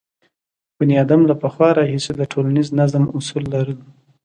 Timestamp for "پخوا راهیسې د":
1.41-2.21